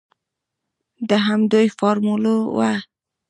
د 1.09 1.11
همدوی 1.25 1.67
فارموله 1.77 2.33
وه. 2.57 2.73